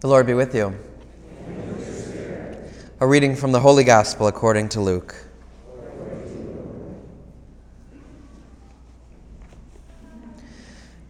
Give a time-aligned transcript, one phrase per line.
[0.00, 0.78] The Lord be with you.
[3.00, 5.14] A reading from the Holy Gospel according to Luke.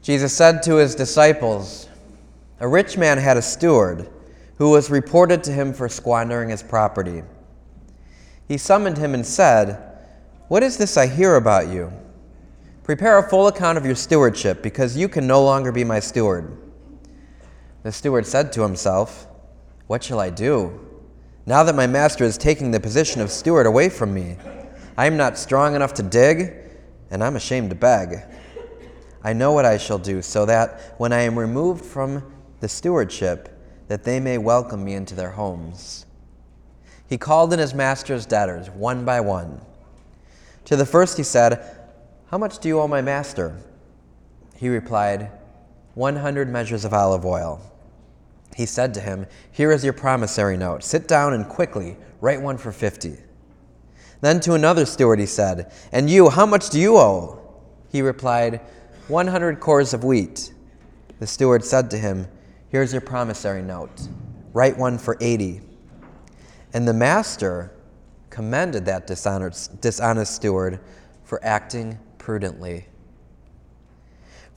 [0.03, 1.86] Jesus said to his disciples,
[2.61, 4.09] A rich man had a steward
[4.56, 7.22] who was reported to him for squandering his property.
[8.48, 9.98] He summoned him and said,
[10.48, 11.93] What is this I hear about you?
[12.84, 16.56] Prepare a full account of your stewardship, because you can no longer be my steward.
[17.89, 19.27] The steward said to himself,
[19.87, 20.79] What shall I do?
[21.47, 24.37] Now that my master is taking the position of steward away from me,
[24.99, 26.53] I am not strong enough to dig,
[27.11, 28.25] and I'm ashamed to beg.
[29.25, 33.59] I know what I shall do, so that when I am removed from the stewardship,
[33.89, 36.05] that they may welcome me into their homes.
[37.09, 39.62] He called in his master's debtors, one by one.
[40.67, 41.75] To the first he said,
[42.31, 43.56] how much do you owe my master?
[44.56, 45.31] He replied,
[45.95, 47.62] 100 measures of olive oil.
[48.58, 50.83] He said to him, Here is your promissory note.
[50.83, 53.16] Sit down and quickly write one for 50.
[54.20, 57.38] Then to another steward he said, And you, how much do you owe?
[57.92, 58.60] He replied,
[59.06, 60.52] 100 kors of wheat.
[61.20, 62.27] The steward said to him,
[62.68, 64.08] Here's your promissory note.
[64.52, 65.61] Write one for 80.
[66.74, 67.72] And the master
[68.28, 70.80] commended that dishonest steward
[71.22, 72.88] for acting prudently.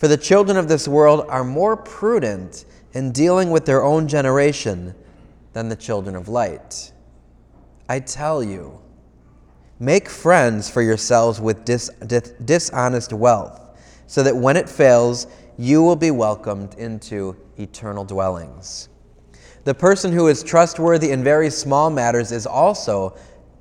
[0.02, 4.96] For the children of this world are more prudent in dealing with their own generation
[5.54, 6.92] than the children of light.
[7.88, 8.82] I tell you,
[9.80, 13.62] make friends for yourselves with dis- dis- dishonest wealth,
[14.08, 18.90] so that when it fails, you will be welcomed into eternal dwellings.
[19.66, 23.16] The person who is trustworthy in very small matters is also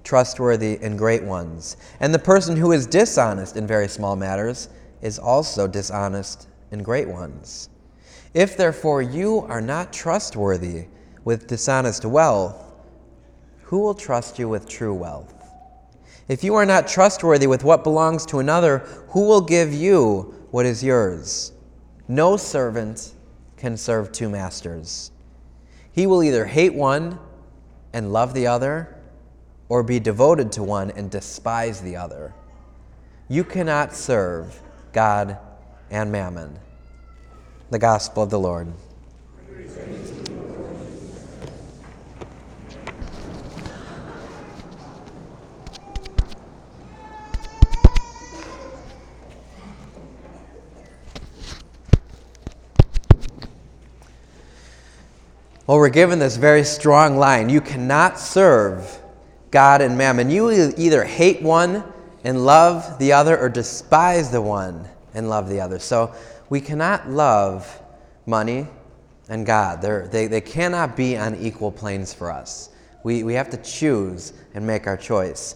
[0.04, 1.76] trustworthy in great ones.
[2.00, 4.70] And the person who is dishonest in very small matters
[5.02, 7.68] is also dishonest in great ones.
[8.34, 10.86] If therefore you are not trustworthy
[11.24, 12.56] with dishonest wealth,
[13.62, 15.34] who will trust you with true wealth?
[16.28, 18.78] If you are not trustworthy with what belongs to another,
[19.08, 21.52] who will give you what is yours?
[22.08, 23.12] No servant
[23.56, 25.10] can serve two masters.
[25.92, 27.18] He will either hate one
[27.92, 28.96] and love the other
[29.68, 32.34] or be devoted to one and despise the other.
[33.28, 34.60] You cannot serve
[34.92, 35.38] God
[35.90, 36.58] and mammon.
[37.70, 38.72] The Gospel of the Lord.
[55.66, 57.48] Well, we're given this very strong line.
[57.48, 59.00] You cannot serve
[59.52, 60.28] God and mammon.
[60.28, 61.84] You either hate one
[62.24, 65.78] and love the other or despise the one and love the other.
[65.78, 66.14] So
[66.48, 67.80] we cannot love
[68.26, 68.66] money
[69.28, 69.80] and God.
[69.80, 72.70] They're, they they cannot be on equal planes for us.
[73.02, 75.54] We, we have to choose and make our choice.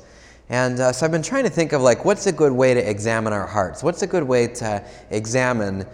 [0.48, 2.90] And uh, so I've been trying to think of like, what's a good way to
[2.90, 3.82] examine our hearts?
[3.82, 5.86] What's a good way to examine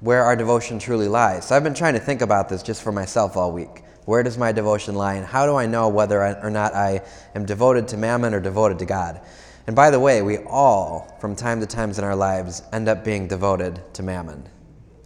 [0.00, 1.46] where our devotion truly lies?
[1.46, 3.82] So I've been trying to think about this just for myself all week.
[4.04, 5.14] Where does my devotion lie?
[5.14, 7.02] And how do I know whether or not I
[7.34, 9.20] am devoted to mammon or devoted to God?
[9.66, 13.04] And by the way, we all, from time to times in our lives, end up
[13.04, 14.48] being devoted to mammon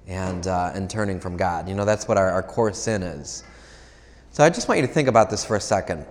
[0.06, 1.68] and, uh, and turning from God.
[1.68, 3.42] You know, that's what our, our core sin is.
[4.30, 6.04] So I just want you to think about this for a second.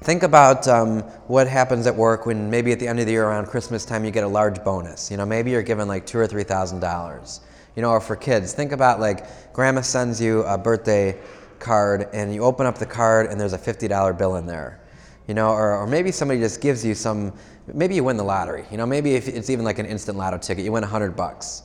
[0.00, 3.24] Think about um, what happens at work when maybe at the end of the year
[3.24, 5.10] around Christmas time you get a large bonus.
[5.10, 7.40] You know, maybe you're given like two or three thousand dollars.
[7.74, 11.18] You know, or for kids, think about like grandma sends you a birthday
[11.58, 14.80] card and you open up the card and there's a $50 bill in there.
[15.28, 17.34] You know, or, or maybe somebody just gives you some,
[17.72, 18.64] maybe you win the lottery.
[18.70, 21.62] You know, maybe if it's even like an instant lotto ticket, you win 100 bucks.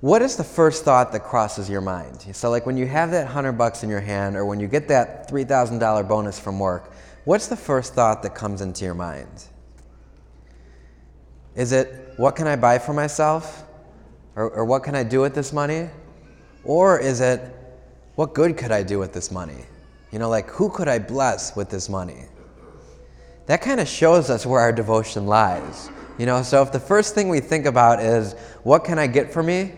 [0.00, 2.26] What is the first thought that crosses your mind?
[2.32, 4.88] So, like when you have that 100 bucks in your hand or when you get
[4.88, 6.92] that $3,000 bonus from work,
[7.24, 9.44] what's the first thought that comes into your mind?
[11.54, 13.64] Is it, what can I buy for myself?
[14.36, 15.88] Or, or what can I do with this money?
[16.64, 17.40] Or is it,
[18.14, 19.64] what good could I do with this money?
[20.12, 22.24] You know, like who could I bless with this money?
[23.46, 25.90] That kind of shows us where our devotion lies.
[26.18, 29.32] You know, so if the first thing we think about is, what can I get
[29.32, 29.72] for me?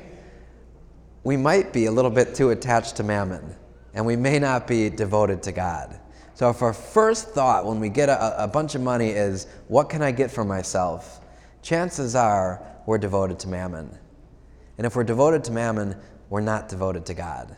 [1.25, 3.57] We might be a little bit too attached to mammon,
[3.95, 5.99] and we may not be devoted to God.
[6.35, 9.89] So if our first thought when we get a, a bunch of money is, what
[9.89, 11.21] can I get for myself?
[11.63, 13.99] Chances are we're devoted to mammon.
[14.79, 15.97] And if we're devoted to mammon,
[16.29, 17.57] we're not devoted to God.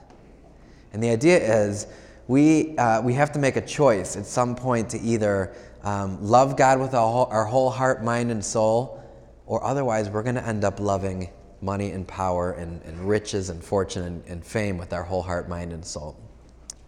[0.92, 1.88] And the idea is
[2.28, 5.54] we, uh, we have to make a choice at some point to either
[5.88, 9.02] um, love God with our whole, heart, mind, and soul,
[9.46, 11.30] or otherwise we're going to end up loving
[11.62, 15.48] money and power and, and riches and fortune and, and, fame with our whole heart,
[15.48, 16.14] mind, and soul.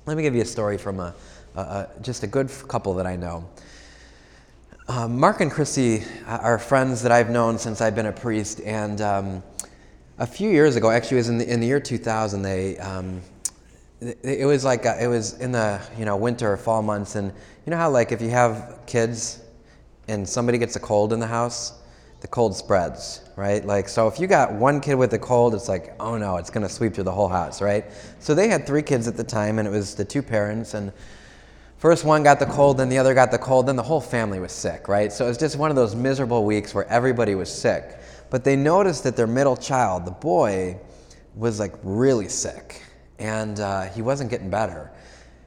[0.04, 1.14] Let me give you a story from a,
[1.56, 3.48] a, a just a good couple that I know.
[4.86, 9.00] Um, Mark and Chrissy are friends that I've known since I've been a priest, and
[9.00, 9.42] um,
[10.18, 12.42] a few years ago, actually, it was in the, in the year 2000.
[12.42, 13.22] They um,
[14.00, 17.16] it was like a, uh, it was in the you know winter or fall months,
[17.16, 17.32] and
[17.66, 19.42] you know how like if you have kids
[20.08, 21.80] and somebody gets a cold in the house,
[22.20, 23.64] the cold spreads, right?
[23.64, 26.50] Like, so if you got one kid with a cold, it's like, oh no, it's
[26.50, 27.84] going to sweep through the whole house, right?
[28.18, 30.92] So they had three kids at the time, and it was the two parents, and
[31.78, 34.40] first one got the cold, then the other got the cold, then the whole family
[34.40, 35.12] was sick, right?
[35.12, 37.98] So it was just one of those miserable weeks where everybody was sick.
[38.28, 40.78] But they noticed that their middle child, the boy,
[41.34, 42.82] was like really sick,
[43.20, 44.90] and uh, he wasn't getting better.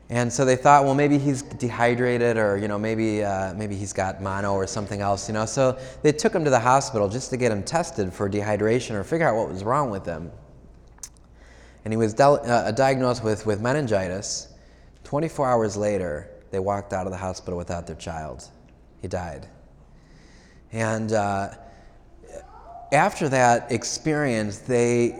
[0.10, 3.94] And so they thought, well, maybe he's dehydrated, or you know, maybe uh, maybe he's
[3.94, 5.46] got mono or something else, you know.
[5.46, 9.04] So they took him to the hospital just to get him tested for dehydration or
[9.04, 10.32] figure out what was wrong with him.
[11.84, 14.50] And he was uh, diagnosed with, with meningitis.
[15.04, 18.48] 24 hours later, they walked out of the hospital without their child.
[19.02, 19.48] He died.
[20.72, 21.50] And uh,
[22.92, 25.18] after that experience, they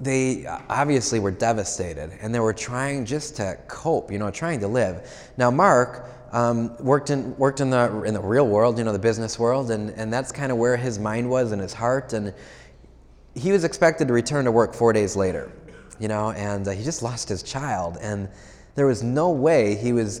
[0.00, 4.68] they obviously were devastated and they were trying just to cope, you know, trying to
[4.68, 5.32] live.
[5.36, 8.98] Now, Mark um, worked, in, worked in, the, in the real world, you know, the
[8.98, 12.12] business world, and, and that's kind of where his mind was and his heart.
[12.12, 12.32] And
[13.34, 15.50] he was expected to return to work four days later,
[15.98, 17.98] you know, and uh, he just lost his child.
[18.00, 18.28] And
[18.76, 20.20] there was no way he was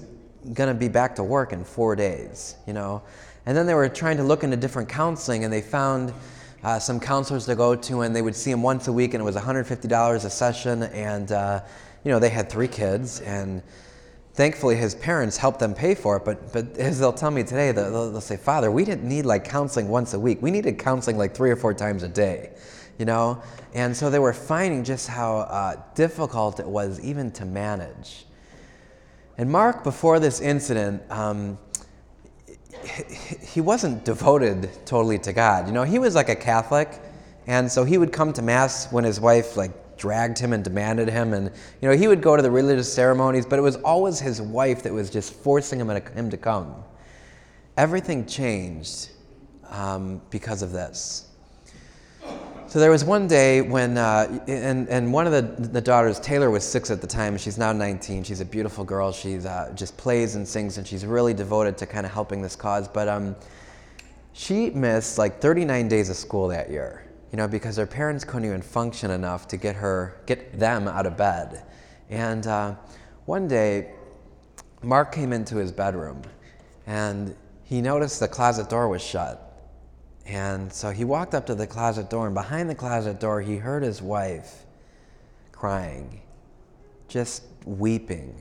[0.54, 3.02] going to be back to work in four days, you know.
[3.46, 6.12] And then they were trying to look into different counseling and they found
[6.62, 9.20] uh, some counselors to go to, and they would see him once a week, and
[9.20, 10.82] it was $150 a session.
[10.84, 11.60] And uh,
[12.04, 13.62] you know, they had three kids, and
[14.34, 16.24] thankfully his parents helped them pay for it.
[16.24, 19.44] But but as they'll tell me today, they'll, they'll say, "Father, we didn't need like
[19.44, 20.42] counseling once a week.
[20.42, 22.52] We needed counseling like three or four times a day."
[22.98, 23.40] You know,
[23.74, 28.26] and so they were finding just how uh, difficult it was even to manage.
[29.36, 31.58] And Mark, before this incident, um,
[33.40, 35.66] he wasn't devoted totally to God.
[35.66, 37.00] You know, he was like a Catholic,
[37.46, 41.08] and so he would come to Mass when his wife like dragged him and demanded
[41.08, 41.50] him, and
[41.80, 44.82] you know, he would go to the religious ceremonies, but it was always his wife
[44.84, 46.74] that was just forcing him, him to come.
[47.76, 49.10] Everything changed
[49.70, 51.27] um, because of this.
[52.68, 56.50] So there was one day when, uh, and, and one of the, the daughters, Taylor
[56.50, 58.24] was six at the time, she's now 19.
[58.24, 59.10] She's a beautiful girl.
[59.10, 62.54] She uh, just plays and sings, and she's really devoted to kind of helping this
[62.54, 62.86] cause.
[62.86, 63.34] But um,
[64.34, 68.44] she missed like 39 days of school that year, you know, because her parents couldn't
[68.44, 71.64] even function enough to get her, get them out of bed.
[72.10, 72.74] And uh,
[73.24, 73.92] one day,
[74.82, 76.20] Mark came into his bedroom,
[76.86, 77.34] and
[77.64, 79.47] he noticed the closet door was shut.
[80.28, 83.56] And so he walked up to the closet door, and behind the closet door, he
[83.56, 84.66] heard his wife
[85.52, 86.20] crying,
[87.08, 88.34] just weeping.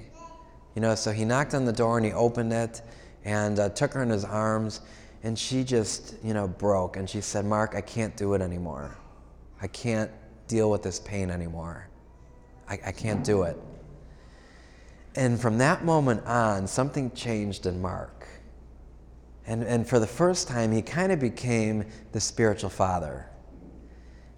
[0.76, 2.82] You know, so he knocked on the door and he opened it
[3.24, 4.82] and uh, took her in his arms,
[5.24, 6.98] and she just, you know, broke.
[6.98, 8.96] And she said, Mark, I can't do it anymore.
[9.62, 10.12] I can't
[10.48, 11.88] deal with this pain anymore.
[12.70, 13.58] I, I can't do it.
[15.16, 18.28] And from that moment on, something changed in Mark.
[19.48, 23.30] And, and for the first time, he kind of became the spiritual father.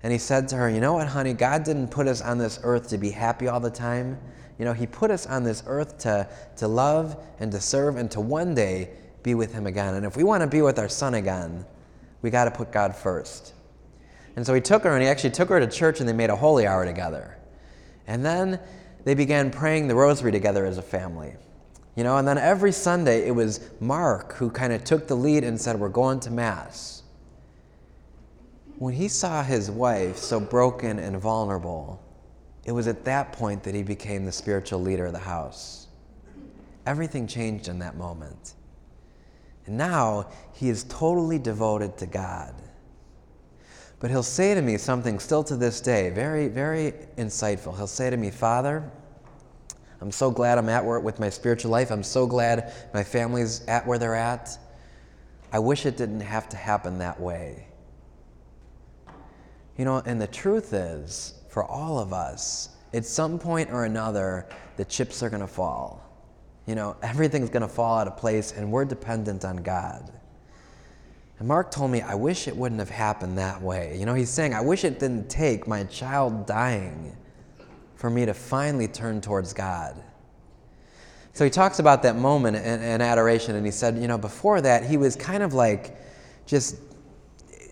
[0.04, 1.34] And he said to her, You know what, honey?
[1.34, 4.18] God didn't put us on this earth to be happy all the time.
[4.60, 8.12] You know, He put us on this earth to, to love and to serve and
[8.12, 8.92] to one day
[9.24, 9.96] be with Him again.
[9.96, 11.66] And if we want to be with our son again,
[12.22, 13.54] we got to put God first.
[14.36, 16.30] And so he took her and he actually took her to church and they made
[16.30, 17.38] a holy hour together.
[18.06, 18.60] And then
[19.06, 21.34] they began praying the rosary together as a family.
[22.00, 25.44] You know, and then every Sunday it was Mark who kind of took the lead
[25.44, 27.04] and said, We're going to Mass.
[28.78, 32.02] When he saw his wife so broken and vulnerable,
[32.64, 35.88] it was at that point that he became the spiritual leader of the house.
[36.86, 38.54] Everything changed in that moment.
[39.66, 42.56] And now he is totally devoted to God.
[44.00, 47.76] But he'll say to me something still to this day, very, very insightful.
[47.76, 48.90] He'll say to me, Father,
[50.02, 51.92] I'm so glad I'm at where with my spiritual life.
[51.92, 54.58] I'm so glad my family's at where they're at.
[55.52, 57.68] I wish it didn't have to happen that way.
[59.78, 64.48] You know, and the truth is, for all of us, at some point or another,
[64.78, 66.04] the chips are going to fall.
[66.66, 70.12] You know, everything's going to fall out of place, and we're dependent on God.
[71.40, 73.98] And Mark told me, I wish it wouldn't have happened that way.
[73.98, 77.16] You know, he's saying, I wish it didn't take my child dying
[78.00, 80.02] for me to finally turn towards God.
[81.34, 84.62] So he talks about that moment in, in, adoration, and he said, you know, before
[84.62, 85.98] that, he was kind of like
[86.46, 86.78] just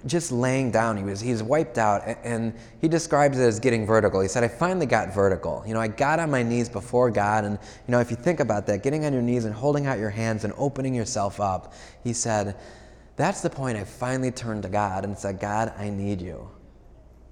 [0.06, 0.98] just laying down.
[0.98, 4.20] He was he's wiped out, and he describes it as getting vertical.
[4.20, 5.64] He said, "I finally got vertical.
[5.66, 7.58] You know, I got on my knees before God, and
[7.88, 10.10] you know, if you think about that, getting on your knees and holding out your
[10.10, 12.58] hands and opening yourself up, he said,
[13.16, 16.50] that's the point I finally turned to God and said, God, I need you.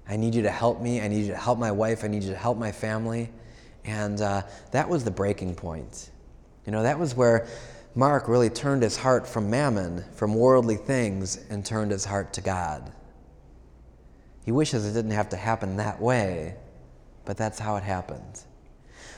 [0.08, 1.00] I need you to help me.
[1.00, 2.04] I need you to help my wife.
[2.04, 3.30] I need you to help my family."
[3.84, 6.10] And uh, that was the breaking point.
[6.64, 7.46] You know, that was where
[7.94, 12.40] Mark really turned his heart from mammon, from worldly things, and turned his heart to
[12.40, 12.92] God.
[14.44, 16.56] He wishes it didn't have to happen that way,
[17.24, 18.42] but that's how it happened.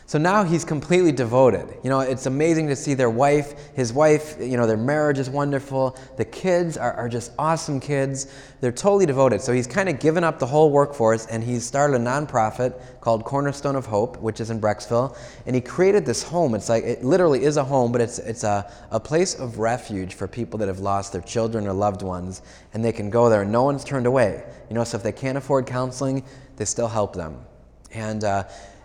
[0.08, 1.68] So now he's completely devoted.
[1.84, 5.28] You know, it's amazing to see their wife, his wife, you know, their marriage is
[5.28, 5.98] wonderful.
[6.16, 8.32] The kids are, are just awesome kids.
[8.62, 9.42] They're totally devoted.
[9.42, 13.26] So he's kind of given up the whole workforce and he's started a nonprofit called
[13.26, 15.14] Cornerstone of Hope, which is in Brecksville.
[15.44, 16.54] And he created this home.
[16.54, 20.14] It's like, it literally is a home, but it's, it's a, a place of refuge
[20.14, 22.40] for people that have lost their children or loved ones.
[22.72, 24.42] And they can go there and no one's turned away.
[24.70, 26.24] You know, so if they can't afford counseling,
[26.56, 27.44] they still help them.
[27.92, 28.44] And, uh,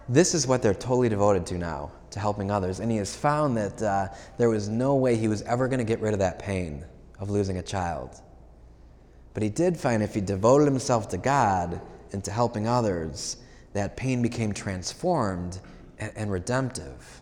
[0.10, 2.80] this is what they're totally devoted to now, to helping others.
[2.80, 4.08] And he has found that uh,
[4.38, 6.86] there was no way he was ever going to get rid of that pain
[7.20, 8.22] of losing a child.
[9.34, 11.82] But he did find if he devoted himself to God
[12.12, 13.38] and to helping others,
[13.74, 15.60] that pain became transformed
[15.98, 17.22] and, and redemptive.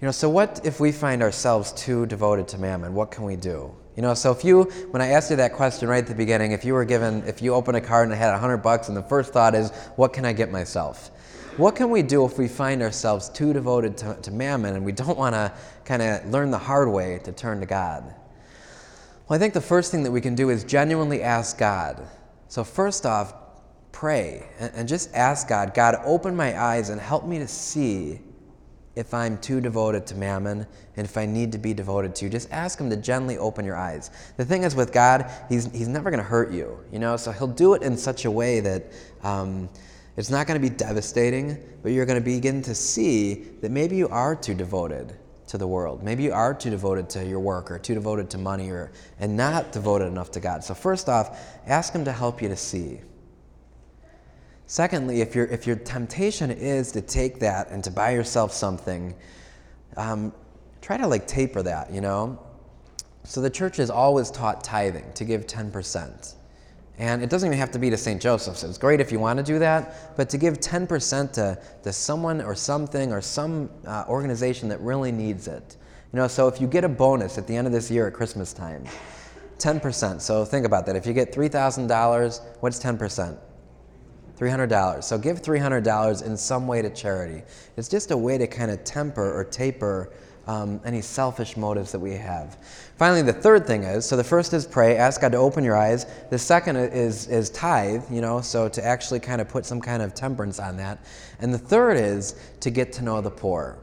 [0.00, 2.94] You know, so what if we find ourselves too devoted to mammon?
[2.94, 3.74] What can we do?
[3.98, 4.62] You know, so if you,
[4.92, 7.42] when I asked you that question right at the beginning, if you were given, if
[7.42, 10.12] you open a card and it had 100 bucks and the first thought is, what
[10.12, 11.10] can I get myself?
[11.56, 14.92] What can we do if we find ourselves too devoted to, to mammon and we
[14.92, 15.52] don't want to
[15.84, 18.04] kind of learn the hard way to turn to God?
[19.28, 22.06] Well, I think the first thing that we can do is genuinely ask God.
[22.46, 23.34] So, first off,
[23.90, 28.20] pray and, and just ask God, God, open my eyes and help me to see
[28.98, 32.30] if I'm too devoted to mammon and if I need to be devoted to you.
[32.30, 34.10] Just ask Him to gently open your eyes.
[34.36, 37.30] The thing is with God, He's, he's never going to hurt you, you know, so
[37.30, 38.86] He'll do it in such a way that
[39.22, 39.68] um,
[40.16, 43.96] it's not going to be devastating, but you're going to begin to see that maybe
[43.96, 46.02] you are too devoted to the world.
[46.02, 48.90] Maybe you are too devoted to your work or too devoted to money or,
[49.20, 50.64] and not devoted enough to God.
[50.64, 51.38] So, first off,
[51.68, 53.00] ask Him to help you to see.
[54.68, 59.14] Secondly, if, your if your temptation is to take that and to buy yourself something,
[59.96, 60.30] um,
[60.82, 62.38] try to like taper that, you know?
[63.24, 66.34] So the church has always taught tithing, to give 10%.
[66.98, 68.20] And it doesn't even have to be to St.
[68.20, 68.62] Joseph's.
[68.62, 72.42] It's great if you want to do that, but to give 10% to, to someone
[72.42, 75.78] or something or some uh, organization that really needs it.
[76.12, 78.12] You know, so if you get a bonus at the end of this year at
[78.12, 78.84] Christmas time,
[79.56, 80.20] 10%.
[80.20, 80.94] So think about that.
[80.94, 83.38] If you get $3,000, what's 10%?
[84.38, 85.02] $300.
[85.02, 87.42] So give $300 in some way to charity.
[87.76, 90.12] It's just a way to kind of temper or taper
[90.46, 92.56] um, any selfish motives that we have.
[92.96, 95.76] Finally, the third thing is so the first is pray, ask God to open your
[95.76, 96.06] eyes.
[96.30, 100.02] The second is, is tithe, you know, so to actually kind of put some kind
[100.02, 101.04] of temperance on that.
[101.40, 103.78] And the third is to get to know the poor.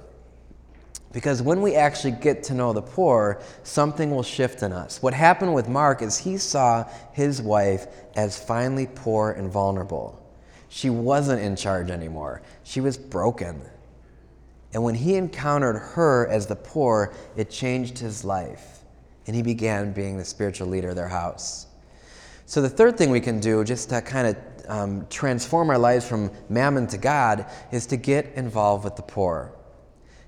[1.14, 5.02] Because when we actually get to know the poor, something will shift in us.
[5.02, 10.25] What happened with Mark is he saw his wife as finally poor and vulnerable.
[10.76, 12.42] She wasn't in charge anymore.
[12.66, 13.62] She was broken.
[14.74, 18.80] And when he encountered her as the poor, it changed his life.
[19.26, 21.68] And he began being the spiritual leader of their house.
[22.46, 26.06] So, the third thing we can do, just to kind of um, transform our lives
[26.06, 29.54] from mammon to God, is to get involved with the poor,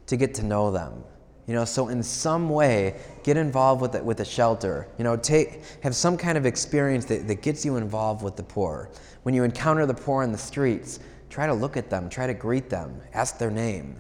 [0.06, 1.04] to get to know them.
[1.48, 4.88] You know, so in some way, get involved with the, with the shelter.
[4.98, 8.44] You know, take, have some kind of experience that, that gets you involved with the
[8.44, 8.90] poor.
[9.24, 11.00] When you encounter the poor in the streets,
[11.30, 13.96] try to look at them, try to greet them, ask their name.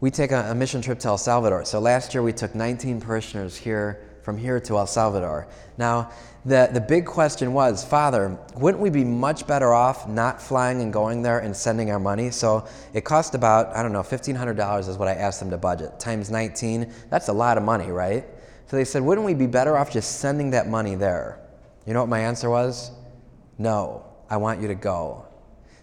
[0.00, 1.64] We take a, a mission trip to El Salvador.
[1.64, 5.48] So last year we took 19 parishioners here from here to El Salvador.
[5.78, 6.10] Now,
[6.44, 10.92] the, the big question was, Father, wouldn't we be much better off not flying and
[10.92, 12.30] going there and sending our money?
[12.30, 16.00] So it cost about, I don't know, $1,500 is what I asked them to budget,
[16.00, 16.92] times 19.
[17.10, 18.24] That's a lot of money, right?
[18.66, 21.40] So they said, wouldn't we be better off just sending that money there?
[21.86, 22.90] You know what my answer was?
[23.58, 25.26] No, I want you to go.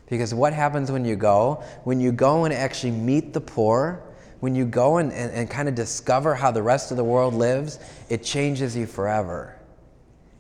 [0.09, 1.63] Because what happens when you go?
[1.83, 4.06] When you go and actually meet the poor,
[4.39, 7.33] when you go and, and, and kind of discover how the rest of the world
[7.33, 7.79] lives,
[8.09, 9.59] it changes you forever.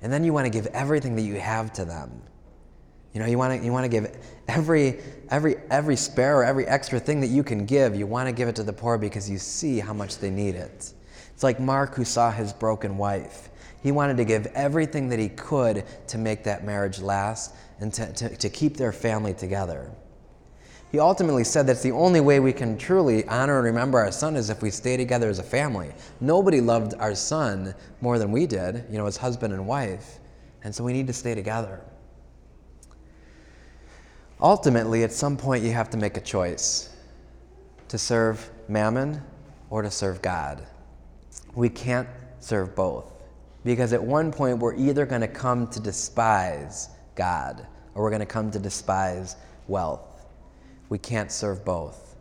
[0.01, 2.21] And then you want to give everything that you have to them.
[3.13, 4.15] You know, you want to, you want to give
[4.47, 4.99] every,
[5.29, 8.47] every, every spare or every extra thing that you can give, you want to give
[8.47, 10.93] it to the poor because you see how much they need it.
[11.33, 13.49] It's like Mark who saw his broken wife.
[13.81, 18.11] He wanted to give everything that he could to make that marriage last and to,
[18.13, 19.91] to, to keep their family together.
[20.91, 24.35] He ultimately said that's the only way we can truly honor and remember our son
[24.35, 25.91] is if we stay together as a family.
[26.21, 30.19] Nobody loved our son more than we did, you know, as husband and wife.
[30.63, 31.81] And so we need to stay together.
[34.39, 36.95] Ultimately, at some point, you have to make a choice
[37.89, 39.21] to serve mammon
[39.69, 40.65] or to serve God.
[41.55, 42.07] We can't
[42.39, 43.11] serve both
[43.65, 47.65] because at one point, we're either going to come to despise God
[47.95, 49.35] or we're going to come to despise
[49.67, 50.16] wealth.
[50.89, 52.15] We can't serve both.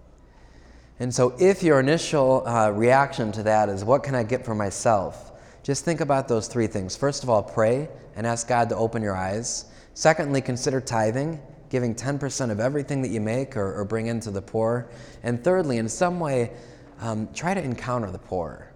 [0.98, 4.54] And so, if your initial uh, reaction to that is, What can I get for
[4.54, 5.32] myself?
[5.62, 6.96] Just think about those three things.
[6.96, 9.66] First of all, pray and ask God to open your eyes.
[9.94, 14.40] Secondly, consider tithing, giving 10% of everything that you make or, or bring into the
[14.40, 14.88] poor.
[15.22, 16.52] And thirdly, in some way,
[17.00, 18.72] um, try to encounter the poor.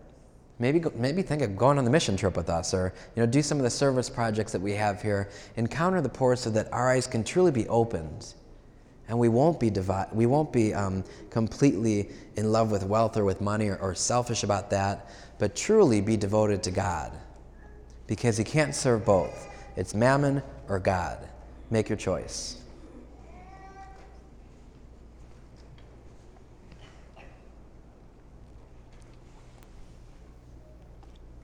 [0.58, 3.40] Maybe, maybe think of going on the mission trip with us or you know, do
[3.40, 5.30] some of the service projects that we have here.
[5.56, 8.34] Encounter the poor so that our eyes can truly be opened
[9.10, 9.72] and we won't be,
[10.12, 14.44] we won't be um, completely in love with wealth or with money or, or selfish
[14.44, 17.10] about that, but truly be devoted to God.
[18.06, 19.48] Because you can't serve both.
[19.74, 21.28] It's mammon or God.
[21.70, 22.59] Make your choice.